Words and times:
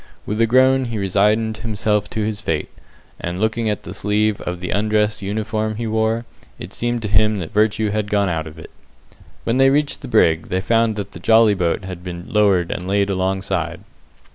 With 0.25 0.41
a 0.41 0.47
groan 0.47 0.85
he 0.85 0.97
resigned 0.97 1.57
himself 1.57 2.09
to 2.09 2.25
his 2.25 2.41
fate, 2.41 2.69
and 3.19 3.39
looking 3.39 3.69
at 3.69 3.83
the 3.83 3.93
sleeve 3.93 4.41
of 4.41 4.59
the 4.59 4.71
undress 4.71 5.21
uniform 5.21 5.75
he 5.75 5.85
wore, 5.85 6.25
it 6.57 6.73
seemed 6.73 7.03
to 7.03 7.07
him 7.07 7.37
that 7.37 7.53
virtue 7.53 7.91
had 7.91 8.09
gone 8.09 8.27
out 8.27 8.47
of 8.47 8.57
it. 8.57 8.71
When 9.43 9.57
they 9.57 9.69
reached 9.69 10.01
the 10.01 10.07
brig, 10.07 10.47
they 10.47 10.59
found 10.59 10.95
that 10.95 11.11
the 11.11 11.19
jolly 11.19 11.53
boat 11.53 11.83
had 11.83 12.03
been 12.03 12.23
lowered 12.27 12.71
and 12.71 12.87
laid 12.87 13.11
alongside. 13.11 13.81